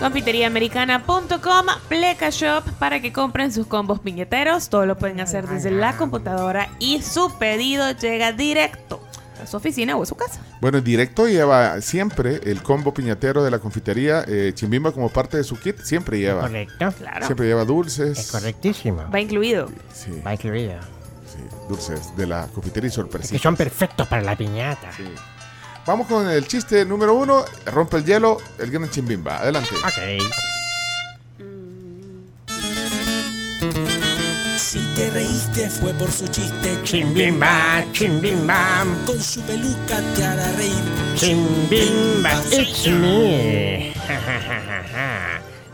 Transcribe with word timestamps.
Confiteriaamericana.com, 0.00 1.66
Pleca 1.88 2.30
Shop 2.30 2.64
para 2.78 3.00
que 3.00 3.12
compren 3.12 3.52
sus 3.52 3.66
combos 3.66 4.00
piñeteros. 4.00 4.68
Todo 4.68 4.86
lo 4.86 4.96
pueden 4.98 5.20
hacer 5.20 5.46
desde 5.46 5.70
la 5.70 5.96
computadora 5.96 6.68
y 6.78 7.02
su 7.02 7.32
pedido 7.38 7.90
llega 7.92 8.32
directo 8.32 9.00
a 9.42 9.46
su 9.46 9.56
oficina 9.56 9.96
o 9.96 10.02
a 10.02 10.06
su 10.06 10.14
casa. 10.14 10.40
Bueno, 10.60 10.78
en 10.78 10.84
directo 10.84 11.26
lleva 11.26 11.80
siempre 11.80 12.40
el 12.44 12.62
combo 12.62 12.92
piñatero 12.94 13.42
de 13.44 13.50
la 13.50 13.58
confitería 13.58 14.24
eh, 14.26 14.52
Chimbimba 14.54 14.92
como 14.92 15.08
parte 15.08 15.36
de 15.36 15.44
su 15.44 15.58
kit. 15.58 15.78
Siempre 15.80 16.18
lleva. 16.18 16.42
Correcto. 16.42 16.92
Claro. 16.98 17.26
Siempre 17.26 17.46
lleva 17.46 17.64
dulces. 17.64 18.18
Es 18.18 18.30
correctísimo. 18.30 19.04
Va 19.12 19.20
incluido. 19.20 19.70
Sí, 19.92 20.10
Va 20.26 20.34
incluido. 20.34 20.74
sí, 21.26 21.38
dulces 21.68 22.16
de 22.16 22.26
la 22.26 22.46
confitería 22.48 22.90
y 22.90 23.28
Que 23.28 23.38
son 23.38 23.56
perfectos 23.56 24.06
para 24.08 24.22
la 24.22 24.36
piñata. 24.36 24.90
Sí. 24.96 25.04
Vamos 25.86 26.06
con 26.06 26.28
el 26.28 26.46
chiste 26.46 26.84
número 26.84 27.14
uno. 27.14 27.44
Rompe 27.66 27.98
el 27.98 28.04
hielo, 28.04 28.38
el 28.58 28.70
gran 28.70 28.88
Chimbimba. 28.90 29.38
Adelante. 29.38 29.70
Ok. 29.76 30.22
Si 34.56 34.78
te 34.96 35.10
reíste 35.10 35.68
fue 35.68 35.92
por 35.94 36.10
su 36.10 36.26
chiste. 36.28 36.78
Chimbimba, 36.84 37.84
chimbimba, 37.92 38.84
Con 39.06 39.20
su 39.20 39.40
peluca 39.42 40.00
te 40.16 40.24
hará 40.24 40.52
reír. 40.52 40.72
chimbimba, 41.14 42.32
it's 42.52 42.86
me. 42.88 43.92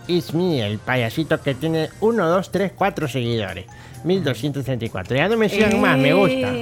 It's 0.08 0.34
me, 0.34 0.66
el 0.66 0.78
payasito 0.80 1.40
que 1.40 1.54
tiene 1.54 1.88
1, 2.00 2.26
2, 2.26 2.50
3, 2.50 2.72
4 2.74 3.06
seguidores. 3.06 3.66
1234. 4.02 5.16
Ya 5.16 5.28
no 5.28 5.36
me 5.36 5.48
sigan 5.48 5.80
más, 5.80 5.96
me 5.96 6.12
gusta. 6.12 6.52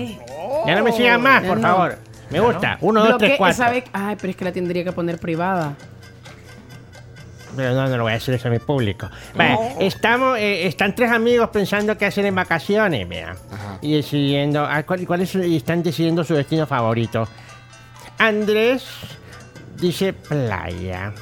Ya 0.67 0.75
no 0.77 0.85
me 0.85 0.93
sigan 0.93 1.23
más, 1.23 1.43
por 1.45 1.57
no. 1.57 1.63
favor. 1.63 1.99
Me 2.31 2.41
gusta. 2.41 2.79
1, 2.81 3.01
2, 3.01 3.09
3, 3.19 3.31
Bloque- 3.31 3.37
4. 3.39 3.57
¿sabe? 3.57 3.85
Ay, 3.93 4.17
pero 4.21 4.31
es 4.31 4.37
que 4.37 4.45
la 4.45 4.53
tendría 4.53 4.85
que 4.85 4.93
poner 4.93 5.19
privada. 5.19 5.75
Pero 7.57 7.75
no, 7.75 7.89
no 7.89 7.97
lo 7.97 8.03
voy 8.05 8.13
a 8.13 8.17
decir 8.17 8.35
eso 8.35 8.49
a 8.49 8.51
mi 8.51 8.59
público. 8.59 9.09
Vale, 9.35 9.57
estamos, 9.81 10.39
eh, 10.39 10.67
están 10.67 10.95
tres 10.95 11.11
amigos 11.11 11.49
pensando 11.51 11.97
qué 11.99 12.07
hacer 12.07 12.25
en 12.27 12.35
vacaciones, 12.35 13.09
vea. 13.09 13.35
Y 13.81 13.97
decidiendo, 13.97 14.65
ah, 14.65 14.83
¿cuál, 14.85 15.07
cuál 15.07 15.23
es 15.23 15.31
su- 15.31 15.43
y 15.43 15.57
están 15.57 15.83
decidiendo 15.83 16.23
su 16.25 16.35
destino 16.35 16.67
favorito. 16.67 17.27
Andrés 18.19 18.85
dice 19.77 20.13
playa. 20.13 21.13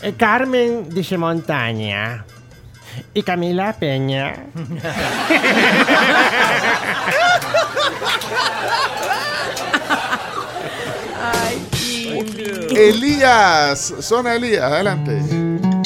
Eh, 0.00 0.14
Carmen 0.16 0.88
dice 0.90 1.18
montaña. 1.18 2.24
Y 3.12 3.22
Camila 3.24 3.72
Peña. 3.72 4.36
Elías, 12.76 13.94
zona 14.00 14.34
Elías, 14.34 14.62
adelante. 14.62 15.20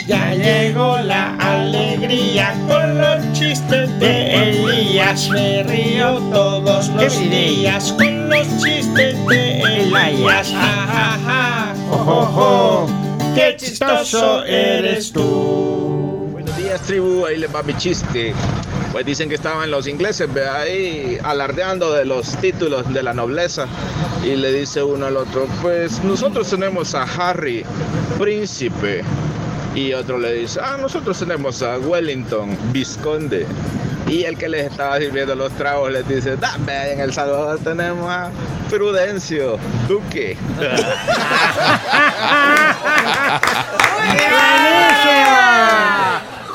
Ya 0.07 0.35
llegó 0.35 0.97
la 0.99 1.37
alegría 1.37 2.55
con 2.67 2.99
los 2.99 3.33
chistes 3.33 3.91
de 4.01 4.51
Elías. 4.51 5.29
Me 5.29 5.63
río 5.65 6.19
todos 6.33 6.89
los 6.89 7.19
días 7.31 7.93
con 7.93 8.31
los 8.31 8.47
chistes 8.63 9.27
de 9.27 9.61
Elías. 9.61 10.51
Ja, 10.51 10.87
ja, 10.87 11.19
ja. 11.27 11.75
Oh, 11.91 12.05
oh, 12.07 12.31
oh. 12.37 13.35
Qué 13.35 13.55
chistoso 13.59 14.45
eres 14.45 15.13
tú. 15.13 16.31
Buenos 16.33 16.57
días, 16.57 16.81
tribu. 16.83 17.27
Ahí 17.27 17.37
les 17.37 17.55
va 17.55 17.63
mi 17.63 17.75
chiste. 17.77 18.35
Pues 18.93 19.05
dicen 19.05 19.29
que 19.29 19.35
estaban 19.35 19.71
los 19.71 19.87
ingleses 19.87 20.33
ve, 20.33 20.49
ahí 20.49 21.19
alardeando 21.23 21.93
de 21.93 22.05
los 22.05 22.37
títulos 22.39 22.93
de 22.93 23.03
la 23.03 23.13
nobleza. 23.13 23.67
Y 24.25 24.37
le 24.37 24.53
dice 24.53 24.83
uno 24.83 25.07
al 25.07 25.17
otro, 25.17 25.47
pues 25.63 26.03
nosotros 26.03 26.49
tenemos 26.49 26.95
a 26.95 27.03
Harry, 27.03 27.65
príncipe. 28.19 29.03
Y 29.75 29.93
otro 29.93 30.19
le 30.19 30.35
dice, 30.35 30.61
ah, 30.63 30.77
nosotros 30.81 31.19
tenemos 31.19 31.63
a 31.63 31.79
Wellington, 31.79 32.57
visconde. 32.73 33.47
Y 34.09 34.25
el 34.25 34.39
que 34.39 34.49
les 34.49 34.71
estaba 34.71 34.99
sirviendo 34.99 35.35
los 35.35 35.53
tragos 35.53 35.93
les 35.93 36.09
dice, 36.09 36.37
dame, 36.37 36.93
en 36.93 37.01
El 37.01 37.13
Salvador 37.13 37.61
tenemos 37.63 38.11
a 38.11 38.31
Prudencio, 38.71 39.59
duque. 39.87 40.37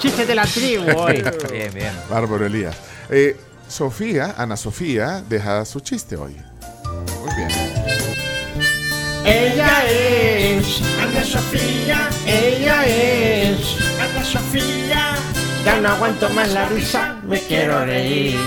Chistes 0.03 0.27
de 0.27 0.35
la 0.35 0.43
tribu 0.45 0.83
hoy. 0.97 1.23
Bien, 1.51 1.73
bien. 1.73 1.91
Bárbaro 2.09 2.45
Elías. 2.45 2.75
Eh, 3.09 3.37
Sofía, 3.69 4.35
Ana 4.37 4.57
Sofía, 4.57 5.23
deja 5.29 5.63
su 5.63 5.79
chiste 5.79 6.17
hoy. 6.17 6.35
Muy 7.21 7.35
bien. 7.35 7.47
Ella 9.25 9.85
es 9.89 10.81
Ana 11.01 11.23
Sofía, 11.23 12.09
ella 12.27 12.85
es 12.85 13.77
Ana 13.97 14.23
Sofía. 14.25 15.15
Ya 15.63 15.79
no 15.79 15.87
aguanto 15.89 16.29
más 16.31 16.51
la 16.51 16.67
risa, 16.67 17.15
me 17.23 17.39
quiero 17.39 17.85
reír. 17.85 18.37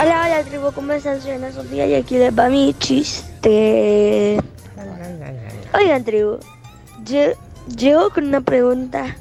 Hola, 0.00 0.22
hola 0.26 0.42
tribu, 0.42 0.72
¿cómo 0.72 0.92
están? 0.94 1.22
Soy 1.22 1.30
Ana 1.32 1.52
Sofía 1.52 1.86
y 1.86 1.94
aquí 1.94 2.16
les 2.18 2.36
va 2.36 2.48
mi 2.48 2.74
chiste. 2.80 4.40
Oigan 5.72 6.02
tribu, 6.04 6.40
lle- 7.04 7.36
llego 7.76 8.10
con 8.10 8.24
una 8.26 8.40
pregunta, 8.40 9.14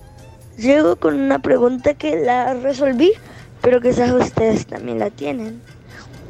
llego 0.58 0.96
con 0.98 1.16
una 1.20 1.40
pregunta 1.40 1.94
que 1.94 2.18
la 2.18 2.54
resolví, 2.56 3.14
pero 3.62 3.80
quizás 3.82 4.12
ustedes 4.12 4.66
también 4.68 5.00
la 5.00 5.10
tienen 5.10 5.62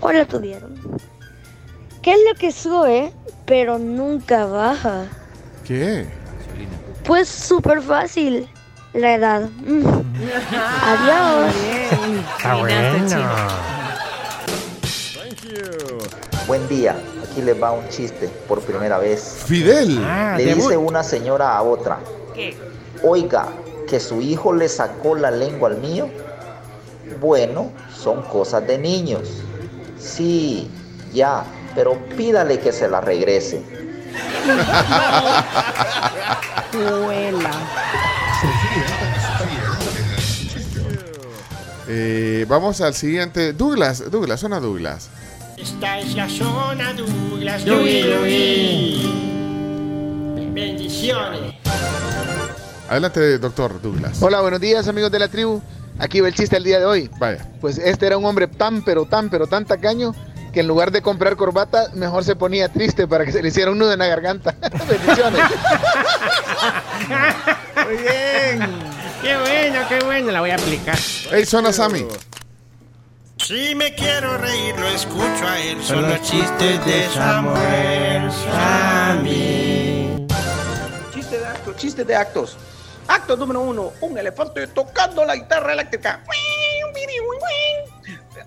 o 0.01 0.11
la 0.11 0.25
tuvieron. 0.25 0.75
¿Qué 2.01 2.13
es 2.13 2.19
lo 2.31 2.37
que 2.39 2.51
sube 2.51 3.11
pero 3.45 3.77
nunca 3.79 4.45
baja? 4.45 5.05
¿Qué? 5.66 6.05
Pues 7.05 7.27
súper 7.29 7.81
fácil, 7.81 8.47
la 8.93 9.13
edad. 9.16 9.49
Mm. 9.66 9.85
Adiós. 10.83 11.55
Está 12.37 12.55
bueno. 12.55 13.27
Buen 16.47 16.67
día, 16.69 16.95
aquí 17.23 17.41
les 17.41 17.61
va 17.61 17.71
un 17.73 17.87
chiste 17.89 18.29
por 18.47 18.61
primera 18.61 18.97
vez. 18.99 19.43
Fidel. 19.45 19.99
Ah, 20.03 20.35
Le 20.37 20.55
dice 20.55 20.77
una 20.77 21.03
señora 21.03 21.57
a 21.57 21.61
otra, 21.61 21.99
¿Qué? 22.33 22.55
oiga, 23.03 23.47
que 23.87 23.99
su 23.99 24.21
hijo 24.21 24.53
le 24.53 24.69
sacó 24.69 25.15
la 25.15 25.31
lengua 25.31 25.69
al 25.69 25.77
mío. 25.77 26.09
Bueno, 27.19 27.71
son 27.95 28.21
cosas 28.23 28.67
de 28.67 28.77
niños. 28.77 29.29
Sí, 29.97 30.69
ya, 31.13 31.43
pero 31.73 31.97
pídale 32.15 32.59
que 32.59 32.71
se 32.71 32.87
la 32.87 33.01
regrese. 33.01 33.63
Eh, 41.89 42.45
vamos 42.49 42.81
al 42.81 42.93
siguiente. 42.93 43.53
Douglas, 43.53 44.11
Douglas, 44.11 44.41
zona 44.41 44.59
Douglas. 44.59 45.09
Esta 45.57 45.99
es 45.99 46.15
la 46.15 46.27
zona 46.29 46.93
Douglas. 46.93 47.63
Dugui. 47.63 49.01
Bendiciones. 50.53 51.56
Adelante, 52.89 53.37
doctor 53.37 53.81
Douglas. 53.81 54.21
Hola, 54.21 54.41
buenos 54.41 54.61
días 54.61 54.87
amigos 54.87 55.11
de 55.11 55.19
la 55.19 55.27
tribu. 55.27 55.61
Aquí 55.99 56.21
va 56.21 56.29
el 56.29 56.33
chiste 56.33 56.55
del 56.55 56.63
día 56.63 56.79
de 56.79 56.85
hoy. 56.85 57.09
Vaya. 57.17 57.45
Pues 57.59 57.77
este 57.77 58.07
era 58.07 58.17
un 58.17 58.25
hombre 58.25 58.47
tan 58.47 58.81
pero 58.83 59.05
tan 59.05 59.29
pero 59.29 59.47
tan 59.47 59.65
tacaño 59.65 60.13
que 60.53 60.61
en 60.61 60.67
lugar 60.67 60.91
de 60.91 61.01
comprar 61.01 61.35
corbata 61.35 61.89
mejor 61.93 62.23
se 62.23 62.35
ponía 62.35 62.69
triste 62.69 63.07
para 63.07 63.25
que 63.25 63.31
se 63.31 63.41
le 63.41 63.49
hiciera 63.49 63.72
un 63.72 63.78
nudo 63.78 63.91
en 63.91 63.99
la 63.99 64.07
garganta. 64.07 64.55
Bendiciones. 64.89 65.41
Muy 67.85 67.97
bien. 67.97 68.69
Qué 69.22 69.37
bueno, 69.37 69.79
qué 69.90 69.99
bueno. 70.05 70.31
La 70.31 70.40
voy 70.40 70.51
a 70.51 70.55
aplicar. 70.55 70.97
Hey, 71.29 71.45
zona 71.45 71.73
Sammy. 71.73 72.05
Si 73.37 73.75
me 73.75 73.93
quiero 73.95 74.37
reír, 74.37 74.78
lo 74.79 74.87
escucho 74.87 75.47
a 75.47 75.59
él. 75.59 75.83
Son 75.83 76.01
los 76.07 76.22
chistes 76.22 76.85
de 76.85 77.07
Samuel 77.13 78.31
Sammy. 78.31 80.25
Chiste 81.13 81.37
de 81.37 81.45
actos, 81.45 81.75
chiste 81.75 82.05
de 82.05 82.16
actos. 82.16 82.57
Acto 83.07 83.35
número 83.35 83.61
uno, 83.61 83.93
un 84.01 84.17
elefante 84.17 84.67
tocando 84.67 85.23
la 85.25 85.35
guitarra 85.35 85.73
eléctrica. 85.73 86.23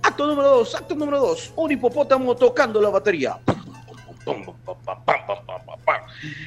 Acto 0.03 0.27
número 0.27 0.49
dos, 0.49 0.75
acto 0.75 0.95
número 0.95 1.21
dos, 1.21 1.53
un 1.57 1.73
hipopótamo 1.73 2.35
tocando 2.37 2.81
la 2.81 2.91
batería. 2.91 3.39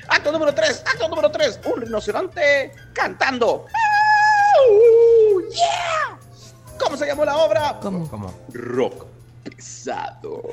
Acto 0.08 0.32
número 0.32 0.54
tres, 0.54 0.84
acto 0.86 1.08
número 1.10 1.32
tres, 1.32 1.60
un 1.66 1.82
rinoceronte 1.82 2.72
cantando. 2.94 3.66
¿Cómo 6.80 6.98
se 6.98 7.08
llamó 7.08 7.26
la 7.26 7.38
obra? 7.38 7.80
¿Cómo? 7.82 8.10
¿Cómo? 8.10 8.34
Rock. 8.54 9.06
pesado. 9.44 10.44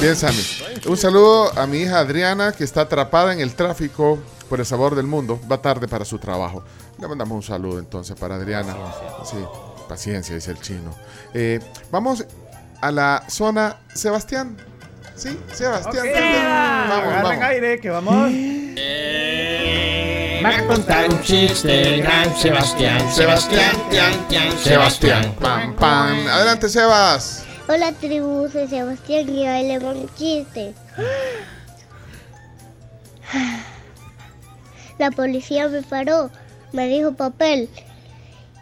Bien, 0.00 0.16
Sammy. 0.16 0.69
Un 0.86 0.96
saludo 0.96 1.56
a 1.58 1.66
mi 1.66 1.78
hija 1.78 1.98
Adriana, 2.00 2.52
que 2.52 2.64
está 2.64 2.82
atrapada 2.82 3.32
en 3.32 3.40
el 3.40 3.54
tráfico 3.54 4.18
por 4.48 4.60
el 4.60 4.66
sabor 4.66 4.94
del 4.94 5.06
mundo. 5.06 5.38
Va 5.50 5.60
tarde 5.60 5.86
para 5.86 6.04
su 6.04 6.18
trabajo. 6.18 6.62
Le 6.98 7.06
mandamos 7.06 7.36
un 7.36 7.42
saludo 7.42 7.78
entonces 7.78 8.16
para 8.18 8.36
Adriana. 8.36 8.74
Sí, 9.24 9.36
paciencia, 9.88 10.34
dice 10.34 10.50
el 10.50 10.60
chino. 10.60 10.94
Eh, 11.34 11.60
vamos 11.90 12.24
a 12.80 12.90
la 12.90 13.24
zona 13.28 13.76
Sebastián. 13.94 14.56
Sí, 15.14 15.38
Sebastián. 15.52 16.06
Vamos, 16.88 17.04
Agarren 17.04 17.22
vamos. 17.22 17.44
aire, 17.44 17.80
que 17.80 17.90
vamos. 17.90 18.14
Va 20.42 20.56
a 20.56 20.66
contar 20.66 21.10
un 21.10 21.20
chiste 21.20 21.94
el 21.96 22.02
gran 22.02 22.34
Sebastián. 22.34 23.12
Sebastián, 23.12 23.76
tian, 23.90 24.58
Sebastián. 24.58 25.36
Pam, 25.38 25.76
pam. 25.76 26.26
Adelante, 26.26 26.70
Sebas. 26.70 27.39
Hola 27.72 27.92
tribu, 27.92 28.48
soy 28.50 28.66
Sebastián 28.66 29.28
y 29.28 29.46
hoy 29.46 29.62
le 29.68 29.78
pongo 29.78 30.00
un 30.00 30.10
chiste. 30.16 30.74
La 34.98 35.12
policía 35.12 35.68
me 35.68 35.80
paró, 35.82 36.30
me 36.72 36.88
dijo 36.88 37.12
papel 37.12 37.68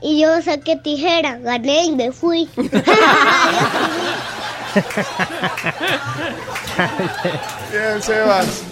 y 0.02 0.20
yo 0.20 0.43
saqué 0.43 0.76
tijera, 0.76 1.38
gané 1.38 1.87
y 1.87 1.93
me 1.93 2.12
fui. 2.12 2.50
Bien, 7.72 8.02
Sebas. 8.02 8.62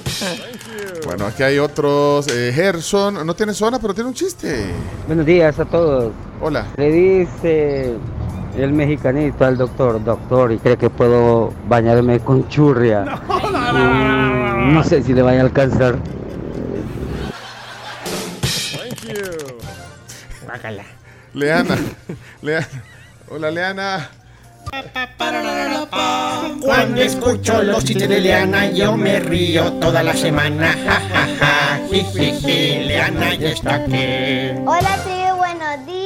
Bueno, 1.07 1.25
aquí 1.29 1.45
hay 1.45 1.59
otros. 1.59 2.29
Eh, 2.29 2.53
Gerson, 2.55 3.27
no 3.27 3.33
tiene 3.35 3.55
zona, 3.55 3.79
pero 3.79 3.95
tiene 3.95 4.11
un 4.11 4.15
chiste. 4.15 4.67
Buenos 5.07 5.25
días 5.25 5.59
a 5.59 5.65
todos. 5.65 6.13
Hola. 6.43 6.67
Le 6.77 6.93
dice 6.93 7.97
el 8.57 8.73
mexicanito 8.73 9.45
al 9.45 9.57
doctor, 9.57 10.03
doctor, 10.03 10.53
y 10.53 10.59
cree 10.59 10.77
que 10.77 10.91
puedo 10.91 11.53
bañarme 11.69 12.21
con 12.21 12.49
churria. 12.49 13.05
No 13.05 14.83
sé 14.83 15.03
si 15.03 15.13
le 15.13 15.23
vaya 15.23 15.41
a 15.41 15.45
alcanzar. 15.45 15.97
Guácala. 20.45 20.85
Leana. 21.35 21.77
Leana. 22.43 22.67
Hola, 23.29 23.51
Leana. 23.51 24.11
Cuando 26.61 27.01
escucho 27.01 27.63
los 27.63 27.85
chistes 27.85 28.09
de 28.09 28.21
Leana, 28.21 28.71
yo 28.71 28.97
me 28.97 29.21
río 29.21 29.73
toda 29.75 30.03
la 30.03 30.15
semana. 30.15 30.73
Ja, 30.73 31.01
ja, 31.01 31.29
ja. 31.39 31.81
Ji, 31.91 32.03
ji, 32.13 32.33
ji. 32.33 32.85
Leana 32.85 33.35
ya 33.35 33.51
está 33.51 33.75
aquí. 33.77 34.59
Hola 34.67 34.97
tribu, 35.05 35.37
buenos 35.37 35.87
días. 35.87 36.06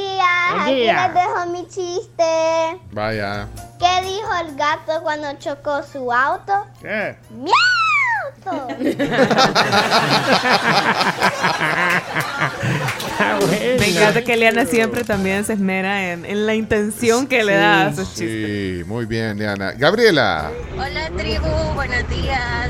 Aquí 0.63 0.73
día. 0.75 1.07
les 1.07 1.13
dejo 1.15 1.45
mi 1.47 1.67
chiste. 1.67 2.79
Vaya. 2.91 3.47
¿Qué 3.79 4.01
dijo 4.05 4.29
el 4.45 4.55
gato 4.55 5.01
cuando 5.03 5.33
chocó 5.39 5.81
su 5.83 6.11
auto? 6.11 6.65
¿Qué? 6.81 7.15
¡Miauto! 7.31 8.67
Me 13.79 13.89
encanta 13.89 14.23
que 14.23 14.33
Eliana 14.33 14.65
siempre 14.65 15.03
también 15.03 15.43
se 15.45 15.53
esmera 15.53 16.11
en, 16.11 16.25
en 16.25 16.45
la 16.45 16.55
intención 16.55 17.27
que 17.27 17.43
le 17.43 17.55
da 17.55 17.87
a 17.87 17.93
sus 17.93 18.09
chistes. 18.09 18.27
Sí, 18.27 18.83
muy 18.85 19.05
bien, 19.05 19.37
Leana. 19.37 19.71
Gabriela. 19.73 20.51
Hola 20.77 21.09
tribu, 21.17 21.47
buenos 21.75 22.07
días. 22.09 22.69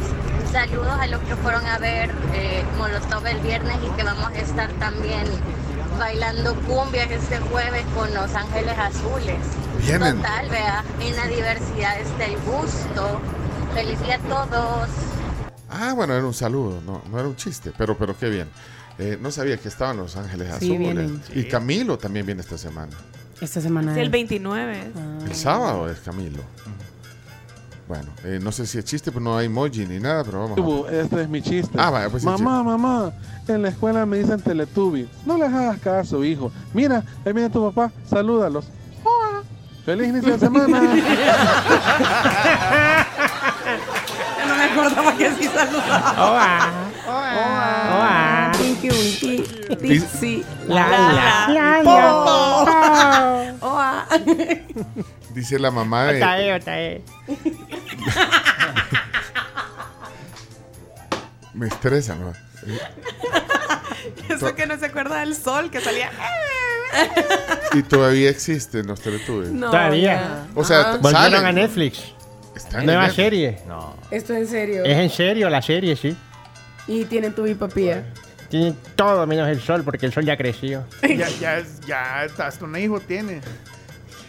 Saludos 0.51 0.93
a 0.99 1.07
los 1.07 1.21
que 1.21 1.35
fueron 1.37 1.65
a 1.65 1.77
ver 1.77 2.11
eh, 2.33 2.63
Molotov 2.77 3.25
el 3.25 3.39
viernes 3.39 3.77
y 3.85 3.89
que 3.95 4.03
vamos 4.03 4.29
a 4.31 4.37
estar 4.37 4.69
también 4.73 5.23
bailando 5.97 6.55
cumbias 6.61 7.09
este 7.11 7.37
jueves 7.39 7.83
con 7.95 8.13
Los 8.13 8.33
Ángeles 8.35 8.77
Azules. 8.77 9.37
Vienen. 9.85 10.17
Total, 10.17 10.49
vea, 10.49 10.83
en 11.01 11.15
la 11.15 11.27
diversidad 11.27 11.99
está 11.99 12.25
el 12.25 12.37
gusto. 12.39 13.19
Feliz 13.73 13.99
día 14.01 14.15
a 14.15 14.19
todos. 14.47 14.89
Ah, 15.69 15.93
bueno, 15.95 16.13
era 16.13 16.25
un 16.25 16.33
saludo, 16.33 16.81
no, 16.85 17.01
no 17.09 17.19
era 17.19 17.27
un 17.27 17.35
chiste, 17.35 17.71
pero, 17.77 17.97
pero 17.97 18.17
qué 18.17 18.29
bien. 18.29 18.49
Eh, 18.99 19.17
no 19.21 19.31
sabía 19.31 19.57
que 19.57 19.69
estaban 19.69 19.97
Los 19.97 20.17
Ángeles 20.17 20.47
Sí, 20.59 20.65
Azules. 20.73 20.79
vienen. 20.79 21.21
Y 21.33 21.45
Camilo 21.45 21.97
también 21.97 22.25
viene 22.25 22.41
esta 22.41 22.57
semana. 22.57 22.91
Esta 23.39 23.61
semana. 23.61 23.93
Sí, 23.93 23.99
el 24.01 24.07
es. 24.07 24.11
29. 24.11 24.91
El 25.25 25.35
sábado 25.35 25.89
es 25.89 25.99
Camilo. 26.01 26.43
Bueno, 27.91 28.07
eh, 28.23 28.39
no 28.41 28.53
sé 28.53 28.65
si 28.67 28.77
es 28.77 28.85
chiste, 28.85 29.11
pero 29.11 29.21
no 29.21 29.35
hay 29.35 29.47
emoji 29.47 29.85
ni 29.85 29.99
nada, 29.99 30.23
pero 30.23 30.47
vamos. 30.47 30.87
A... 30.87 30.91
este 30.93 31.23
es 31.23 31.27
mi 31.27 31.41
chiste. 31.41 31.77
Ah, 31.77 31.89
vaya, 31.89 32.09
pues 32.09 32.23
sí, 32.23 32.29
Mamá, 32.29 32.63
mamá, 32.63 33.11
en 33.49 33.63
la 33.63 33.67
escuela 33.67 34.05
me 34.05 34.17
dicen 34.17 34.39
Teletubby. 34.39 35.09
No 35.25 35.37
les 35.37 35.53
hagas 35.53 35.77
caso, 35.79 36.23
hijo. 36.23 36.53
Mira, 36.73 37.03
ahí 37.25 37.33
viene 37.33 37.49
tu 37.49 37.69
papá, 37.69 37.91
salúdalos. 38.09 38.69
Hola. 39.03 39.43
Feliz 39.83 40.07
inicio 40.07 40.31
de 40.31 40.39
semana. 40.39 40.81
No 44.47 44.55
me 44.55 44.63
acordaba 44.63 45.13
que 45.17 45.27
así 45.27 45.43
saludaba. 45.43 46.13
Hola. 46.17 46.71
Hola. 47.07 48.51
Pinky 48.57 48.89
Winky. 48.89 49.43
Dixie. 49.81 50.45
La, 50.67 50.87
la. 50.87 51.47
La. 51.49 51.81
Po. 51.83 51.91
Po. 53.59 53.67
Oa. 53.67 53.70
Dice 55.33 55.59
la 55.59 55.71
mamá 55.71 56.05
de. 56.11 56.53
Otra 56.53 56.75
vez. 56.75 57.01
Me 61.53 61.67
estresa, 61.67 62.15
¿no? 62.15 62.33
Eso 64.33 64.55
que 64.55 64.65
no 64.65 64.77
se 64.77 64.85
acuerda 64.85 65.19
del 65.19 65.35
sol 65.35 65.69
que 65.69 65.81
salía. 65.81 66.09
Y 67.73 67.83
todavía 67.83 68.29
existen 68.29 68.87
los 68.87 68.99
Teletubbies. 69.01 69.51
No, 69.51 69.69
Todavía. 69.69 70.47
O 70.55 70.63
sea. 70.63 70.97
Volvieron 70.97 71.31
salen. 71.31 71.45
a 71.45 71.51
Netflix. 71.51 72.13
Está 72.55 72.79
en 72.79 72.85
Nueva 72.85 73.09
serie. 73.09 73.59
No. 73.67 73.95
Esto 74.11 74.33
es 74.33 74.39
en 74.41 74.47
serio. 74.47 74.83
Es 74.85 74.97
en 74.97 75.09
serio 75.09 75.49
la 75.49 75.61
serie, 75.61 75.95
sí. 75.95 76.15
Y 76.87 77.05
tienen 77.05 77.33
tu 77.33 77.43
bipapía. 77.43 78.05
Tiene 78.49 78.75
todo 78.95 79.25
menos 79.25 79.47
el 79.47 79.61
sol, 79.61 79.83
porque 79.83 80.05
el 80.05 80.13
sol 80.13 80.25
ya 80.25 80.35
creció. 80.35 80.85
Ya, 81.01 81.29
ya, 81.39 81.63
ya 81.87 82.21
hasta 82.23 82.65
un 82.65 82.75
hijo 82.75 82.99
tiene. 82.99 83.39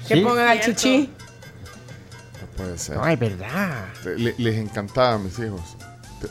Que 0.08 0.14
¿Sí? 0.14 0.20
pongan 0.20 0.48
al 0.48 0.60
chichi. 0.60 1.10
No 2.40 2.46
puede 2.56 2.78
ser. 2.78 2.96
No, 2.96 3.06
es 3.06 3.18
verdad. 3.18 3.84
Le- 4.16 4.34
les 4.38 4.56
encantaban 4.56 5.14
a 5.14 5.18
mis 5.24 5.38
hijos 5.38 5.60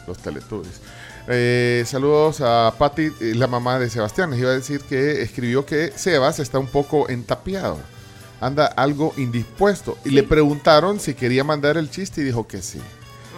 los 0.08 0.18
Teletubbies. 0.20 0.80
Eh, 1.28 1.84
saludos 1.86 2.42
a 2.42 2.74
Patti, 2.78 3.04
eh, 3.22 3.34
la 3.36 3.48
mamá 3.48 3.78
de 3.80 3.90
Sebastián. 3.90 4.32
Les 4.32 4.40
iba 4.40 4.50
a 4.50 4.54
decir 4.54 4.82
que 4.82 5.22
escribió 5.22 5.66
que 5.66 5.92
Sebas 5.96 6.40
está 6.40 6.60
un 6.60 6.68
poco 6.68 7.10
entapiado. 7.10 7.78
Anda 8.40 8.66
algo 8.66 9.14
indispuesto. 9.18 9.98
Y 10.04 10.10
le 10.10 10.24
preguntaron 10.24 11.00
si 11.00 11.14
quería 11.14 11.44
mandar 11.44 11.78
el 11.78 11.90
chiste 11.92 12.22
y 12.22 12.24
dijo 12.24 12.48
que 12.48 12.62
sí. 12.62 12.82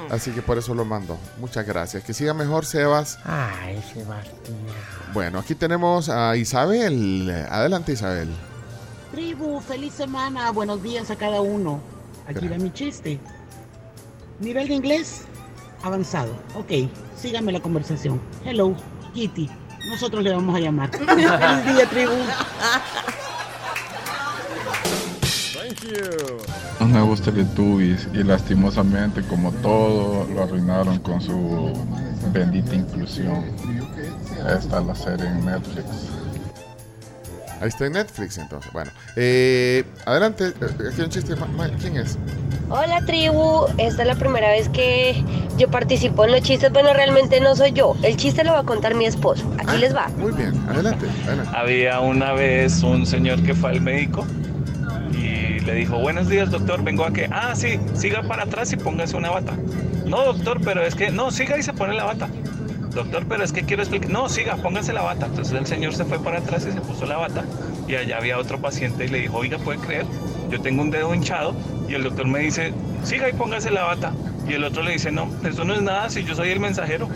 Así 0.09 0.31
que 0.31 0.41
por 0.41 0.57
eso 0.57 0.73
lo 0.75 0.85
mandó. 0.85 1.17
Muchas 1.39 1.65
gracias. 1.65 2.03
Que 2.03 2.13
siga 2.13 2.33
mejor, 2.33 2.65
Sebas. 2.65 3.19
Ay, 3.25 3.83
Sebastián. 3.93 4.33
Bueno, 5.13 5.39
aquí 5.39 5.55
tenemos 5.55 6.07
a 6.09 6.35
Isabel. 6.37 7.29
Adelante, 7.49 7.93
Isabel. 7.93 8.29
Tribu, 9.13 9.59
feliz 9.59 9.93
semana, 9.93 10.49
buenos 10.49 10.81
días 10.81 11.11
a 11.11 11.15
cada 11.15 11.39
uno. 11.39 11.79
Aquí 12.25 12.47
va 12.47 12.57
mi 12.57 12.73
chiste. 12.73 13.19
Nivel 14.39 14.67
de 14.67 14.73
inglés 14.73 15.25
avanzado. 15.83 16.33
Ok, 16.55 16.89
síganme 17.15 17.51
la 17.51 17.59
conversación. 17.59 18.19
Hello, 18.43 18.75
Kitty. 19.13 19.47
Nosotros 19.87 20.23
le 20.23 20.31
vamos 20.33 20.55
a 20.55 20.59
llamar. 20.59 20.89
feliz 20.97 21.75
día, 21.75 21.87
tribu. 21.91 22.13
No 26.79 26.87
me 26.87 27.01
gusta 27.03 27.29
el 27.29 27.47
Tubis 27.53 28.07
y 28.15 28.23
lastimosamente 28.23 29.21
como 29.21 29.51
todo 29.51 30.25
lo 30.33 30.41
arruinaron 30.41 30.97
con 30.97 31.21
su 31.21 31.71
bendita 32.33 32.73
inclusión. 32.73 33.45
Esta 34.57 34.79
es 34.79 34.85
la 34.87 34.95
serie 34.95 35.27
en 35.27 35.45
Netflix. 35.45 36.22
Ahí 37.63 37.69
está 37.69 37.85
en 37.85 37.93
Netflix, 37.93 38.37
entonces. 38.37 38.69
Bueno, 38.73 38.91
eh, 39.15 39.85
adelante. 40.05 40.47
Eh, 40.47 40.65
Aquí 40.91 40.99
hay 40.99 41.05
un 41.05 41.09
chiste. 41.09 41.33
¿Quién 41.79 41.95
es? 41.95 42.17
Hola 42.69 42.99
tribu, 43.05 43.67
esta 43.77 44.01
es 44.01 44.07
la 44.09 44.15
primera 44.15 44.49
vez 44.49 44.67
que 44.67 45.23
yo 45.57 45.71
participo 45.71 46.25
en 46.25 46.33
los 46.33 46.41
chistes. 46.41 46.73
Bueno, 46.73 46.93
realmente 46.93 47.39
no 47.39 47.55
soy 47.55 47.71
yo. 47.71 47.95
El 48.03 48.17
chiste 48.17 48.43
lo 48.43 48.51
va 48.51 48.59
a 48.59 48.63
contar 48.63 48.95
mi 48.95 49.05
esposo. 49.05 49.49
Aquí 49.59 49.77
les 49.77 49.95
va. 49.95 50.09
Muy 50.17 50.33
bien, 50.33 50.53
adelante. 50.67 51.05
adelante. 51.25 51.51
Había 51.55 52.01
una 52.01 52.33
vez 52.33 52.83
un 52.83 53.05
señor 53.05 53.41
que 53.43 53.53
fue 53.55 53.69
al 53.69 53.79
médico 53.79 54.27
y 55.13 55.61
le 55.61 55.73
dijo, 55.73 55.97
buenos 55.99 56.27
días 56.27 56.51
doctor, 56.51 56.83
vengo 56.83 57.05
a 57.05 57.13
que, 57.13 57.29
ah, 57.31 57.55
sí, 57.55 57.79
siga 57.93 58.23
para 58.23 58.43
atrás 58.43 58.73
y 58.73 58.75
póngase 58.75 59.15
una 59.15 59.29
bata. 59.29 59.53
No, 60.05 60.25
doctor, 60.25 60.59
pero 60.61 60.85
es 60.85 60.95
que, 60.95 61.11
no, 61.11 61.31
siga 61.31 61.57
y 61.57 61.63
se 61.63 61.71
pone 61.71 61.93
la 61.93 62.03
bata. 62.03 62.27
Doctor, 62.93 63.25
pero 63.27 63.43
es 63.43 63.51
que 63.51 63.63
quiero 63.63 63.81
explicar, 63.81 64.09
no, 64.11 64.29
siga, 64.29 64.55
póngase 64.57 64.93
la 64.93 65.01
bata. 65.01 65.25
Entonces 65.25 65.53
el 65.53 65.65
señor 65.65 65.95
se 65.95 66.05
fue 66.05 66.19
para 66.19 66.37
atrás 66.39 66.65
y 66.67 66.71
se 66.71 66.81
puso 66.81 67.05
la 67.05 67.17
bata 67.17 67.43
y 67.87 67.95
allá 67.95 68.17
había 68.17 68.37
otro 68.37 68.59
paciente 68.59 69.05
y 69.05 69.07
le 69.07 69.19
dijo, 69.21 69.37
oiga, 69.37 69.57
¿puede 69.57 69.79
creer? 69.79 70.05
Yo 70.49 70.61
tengo 70.61 70.81
un 70.83 70.91
dedo 70.91 71.13
hinchado 71.13 71.55
y 71.89 71.95
el 71.95 72.03
doctor 72.03 72.27
me 72.27 72.39
dice, 72.39 72.73
siga 73.03 73.29
y 73.29 73.33
póngase 73.33 73.71
la 73.71 73.83
bata. 73.85 74.13
Y 74.47 74.53
el 74.53 74.63
otro 74.63 74.83
le 74.83 74.91
dice, 74.91 75.11
no, 75.11 75.29
eso 75.43 75.63
no 75.63 75.73
es 75.73 75.81
nada 75.81 76.09
si 76.09 76.23
yo 76.23 76.35
soy 76.35 76.49
el 76.51 76.59
mensajero. 76.59 77.07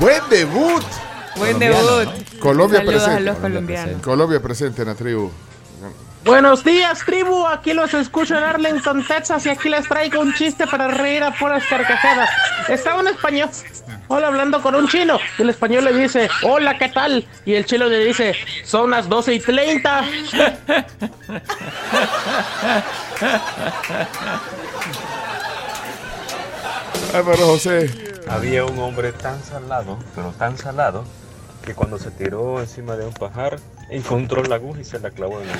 Buen 0.00 0.22
debut. 0.28 0.82
Buen 1.36 1.52
Colombiano, 1.58 1.96
debut. 1.98 2.38
Colombia 2.38 2.78
Saludos 2.80 3.02
presente. 3.02 3.16
a 3.16 3.20
los 3.32 3.38
colombianos. 3.38 4.02
Colombia 4.02 4.42
presente 4.42 4.82
en 4.82 4.88
la 4.88 4.94
tribu. 4.94 5.30
Buenos 6.24 6.62
días, 6.62 7.04
tribu. 7.04 7.46
Aquí 7.48 7.72
los 7.72 7.92
escucho 7.94 8.38
en 8.38 8.44
Arlington, 8.44 9.04
Texas, 9.04 9.44
y 9.46 9.48
aquí 9.48 9.68
les 9.68 9.88
traigo 9.88 10.20
un 10.20 10.32
chiste 10.34 10.68
para 10.68 10.86
reír 10.86 11.22
a 11.24 11.32
puras 11.32 11.64
carcajadas. 11.68 12.30
Estaba 12.68 13.00
un 13.00 13.08
español, 13.08 13.50
hola, 14.06 14.28
hablando 14.28 14.62
con 14.62 14.76
un 14.76 14.86
chino, 14.86 15.18
y 15.36 15.42
el 15.42 15.50
español 15.50 15.84
le 15.84 15.92
dice, 15.92 16.28
hola, 16.44 16.78
¿qué 16.78 16.88
tal? 16.90 17.26
Y 17.44 17.54
el 17.54 17.66
chino 17.66 17.86
le 17.86 18.04
dice, 18.04 18.36
son 18.64 18.90
las 18.90 19.08
12 19.08 19.34
y 19.34 19.40
30. 19.40 20.04
Álvaro 27.14 27.36
José. 27.46 28.12
Había 28.28 28.64
un 28.64 28.78
hombre 28.78 29.10
tan 29.12 29.42
salado, 29.42 29.98
pero 30.14 30.30
tan 30.30 30.56
salado, 30.56 31.04
que 31.64 31.74
cuando 31.74 31.98
se 31.98 32.12
tiró 32.12 32.60
encima 32.60 32.96
de 32.96 33.06
un 33.06 33.12
pajar, 33.12 33.58
encontró 33.88 34.42
la 34.44 34.54
aguja 34.56 34.80
y 34.80 34.84
se 34.84 35.00
la 35.00 35.10
clavó 35.10 35.40
en 35.40 35.48
el 35.48 35.56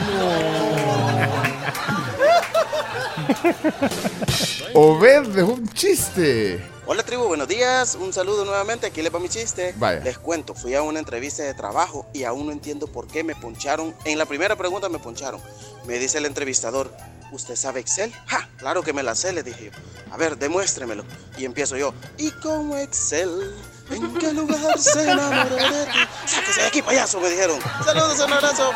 Obed 4.74 5.26
dejó 5.28 5.52
un 5.52 5.68
chiste. 5.68 6.62
Hola 6.86 7.04
tribu, 7.04 7.24
buenos 7.24 7.46
días. 7.46 7.94
Un 7.94 8.12
saludo 8.12 8.44
nuevamente. 8.44 8.86
Aquí 8.86 9.02
les 9.02 9.14
va 9.14 9.20
mi 9.20 9.28
chiste. 9.28 9.74
Vaya. 9.76 10.00
Les 10.00 10.18
cuento, 10.18 10.54
fui 10.54 10.74
a 10.74 10.82
una 10.82 10.98
entrevista 10.98 11.42
de 11.42 11.54
trabajo 11.54 12.06
y 12.12 12.24
aún 12.24 12.46
no 12.46 12.52
entiendo 12.52 12.88
por 12.88 13.06
qué 13.06 13.22
me 13.22 13.36
poncharon. 13.36 13.94
En 14.04 14.18
la 14.18 14.26
primera 14.26 14.56
pregunta 14.56 14.88
me 14.88 14.98
poncharon. 14.98 15.40
Me 15.86 15.98
dice 15.98 16.18
el 16.18 16.26
entrevistador, 16.26 16.92
¿usted 17.30 17.54
sabe 17.54 17.80
Excel? 17.80 18.12
¡Ja! 18.26 18.48
Claro 18.58 18.82
que 18.82 18.92
me 18.92 19.02
la 19.02 19.14
sé, 19.14 19.32
le 19.32 19.42
dije 19.42 19.66
yo. 19.66 19.70
A 20.12 20.16
ver, 20.16 20.36
demuéstremelo. 20.36 21.04
Y 21.38 21.44
empiezo 21.44 21.76
yo. 21.76 21.94
¿Y 22.18 22.30
cómo 22.32 22.76
Excel? 22.76 23.54
¿En 23.90 24.14
qué 24.14 24.32
lugar 24.32 24.78
se 24.78 25.10
enamoró 25.10 25.56
de 25.56 25.84
ti? 25.86 25.98
Sáquese 26.26 26.60
de 26.60 26.66
aquí, 26.66 26.82
payaso, 26.82 27.20
me 27.20 27.30
dijeron. 27.30 27.58
Saludos, 27.84 28.20
un 28.24 28.32
abrazo. 28.32 28.70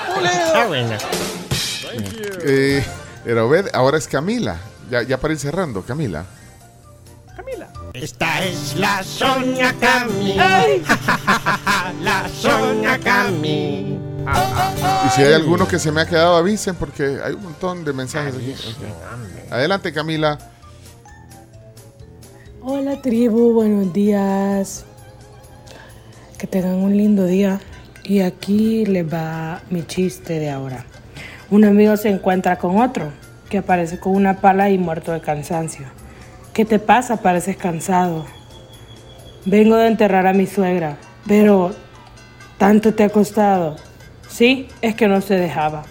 Ah, 0.54 0.64
bueno. 0.66 0.96
Eh, 2.44 2.84
era 3.24 3.44
Obed, 3.44 3.68
ahora 3.72 3.98
es 3.98 4.08
Camila. 4.08 4.58
Ya, 4.90 5.02
ya 5.02 5.18
para 5.18 5.32
ir 5.32 5.40
cerrando, 5.40 5.82
Camila. 5.82 6.26
Esta 7.94 8.44
es 8.44 8.76
la 8.76 9.04
Sonia 9.04 9.72
Cami. 9.78 10.34
la 12.02 12.28
Sonia 12.28 12.98
Cami. 12.98 13.96
Y 15.06 15.10
si 15.10 15.22
hay 15.22 15.32
alguno 15.32 15.68
que 15.68 15.78
se 15.78 15.92
me 15.92 16.00
ha 16.00 16.06
quedado, 16.06 16.34
avisen 16.36 16.74
porque 16.74 17.20
hay 17.22 17.34
un 17.34 17.44
montón 17.44 17.84
de 17.84 17.92
mensajes 17.92 18.34
aquí. 18.34 18.50
Ok. 18.50 19.52
Adelante, 19.52 19.92
Camila. 19.92 20.38
Hola 22.62 23.00
tribu, 23.00 23.52
buenos 23.52 23.92
días. 23.92 24.84
Que 26.44 26.48
tengan 26.60 26.74
un 26.74 26.94
lindo 26.94 27.24
día. 27.24 27.58
Y 28.02 28.20
aquí 28.20 28.84
les 28.84 29.10
va 29.10 29.62
mi 29.70 29.82
chiste 29.82 30.38
de 30.38 30.50
ahora. 30.50 30.84
Un 31.50 31.64
amigo 31.64 31.96
se 31.96 32.10
encuentra 32.10 32.58
con 32.58 32.82
otro 32.82 33.10
que 33.48 33.56
aparece 33.56 33.98
con 33.98 34.14
una 34.14 34.42
pala 34.42 34.68
y 34.68 34.76
muerto 34.76 35.12
de 35.12 35.22
cansancio. 35.22 35.86
¿Qué 36.52 36.66
te 36.66 36.78
pasa? 36.78 37.16
Pareces 37.22 37.56
cansado. 37.56 38.26
Vengo 39.46 39.76
de 39.76 39.86
enterrar 39.86 40.26
a 40.26 40.34
mi 40.34 40.46
suegra, 40.46 40.98
pero 41.26 41.74
¿tanto 42.58 42.92
te 42.92 43.04
ha 43.04 43.08
costado? 43.08 43.76
Sí, 44.28 44.68
es 44.82 44.94
que 44.94 45.08
no 45.08 45.22
se 45.22 45.36
dejaba. 45.38 45.84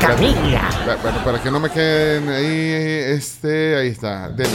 Camila. 0.00 0.70
Pa- 0.86 0.96
Bueno, 1.02 1.18
para 1.24 1.42
que 1.42 1.50
no 1.50 1.60
me 1.60 1.68
queden 1.68 2.28
ahí, 2.30 3.12
este, 3.16 3.76
ahí 3.76 3.88
está. 3.88 4.30
Dele. 4.30 4.48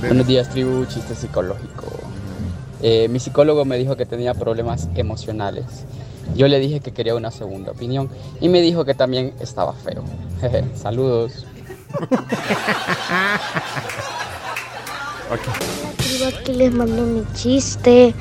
Buenos 0.00 0.28
días, 0.28 0.48
tribu, 0.48 0.84
chiste 0.86 1.14
psicológico. 1.16 1.86
Eh, 2.80 3.08
mi 3.08 3.18
psicólogo 3.18 3.64
me 3.64 3.76
dijo 3.76 3.96
que 3.96 4.06
tenía 4.06 4.32
problemas 4.32 4.88
emocionales. 4.94 5.64
Yo 6.36 6.46
le 6.46 6.60
dije 6.60 6.78
que 6.78 6.92
quería 6.92 7.16
una 7.16 7.32
segunda 7.32 7.72
opinión 7.72 8.08
y 8.40 8.48
me 8.48 8.60
dijo 8.60 8.84
que 8.84 8.94
también 8.94 9.34
estaba 9.40 9.72
feo. 9.72 10.04
Jeje, 10.40 10.64
Saludos. 10.76 11.46
Tribu, 15.96 16.24
aquí 16.26 16.52
les 16.52 16.72
mando 16.72 17.02
mi 17.02 17.24
chiste. 17.34 18.14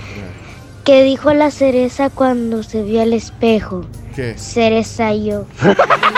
¿Qué 0.84 1.04
dijo 1.04 1.32
la 1.34 1.52
cereza 1.52 2.10
cuando 2.10 2.64
se 2.64 2.82
vio 2.82 3.04
al 3.04 3.14
espejo? 3.14 3.86
¿Qué? 4.16 4.36
Cereza 4.36 5.14
yo. 5.14 5.46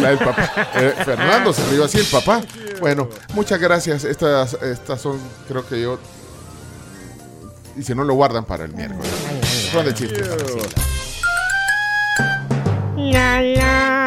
La 0.00 0.08
del 0.10 0.18
papá. 0.18 0.50
Eh, 0.74 0.94
Fernando 1.04 1.52
se 1.52 1.64
rió 1.70 1.84
así 1.84 1.98
el 1.98 2.06
papá. 2.06 2.42
Bueno, 2.80 3.08
muchas 3.34 3.60
gracias. 3.60 4.04
Estas, 4.04 4.54
estas 4.54 5.00
son, 5.00 5.18
creo 5.48 5.66
que 5.66 5.80
yo. 5.80 5.98
Y 7.76 7.82
si 7.82 7.94
no 7.94 8.04
lo 8.04 8.14
guardan 8.14 8.44
para 8.44 8.64
el 8.64 8.74
miércoles. 8.74 9.10
Son 9.72 9.84
de 9.84 9.94
chistes. 9.94 10.28
La 12.96 13.42
la 13.42 14.03